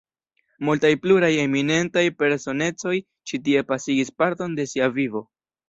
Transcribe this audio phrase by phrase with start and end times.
[0.69, 5.27] Multaj pluraj eminentaj personecoj ĉi tie pasigis parton de sia vivo.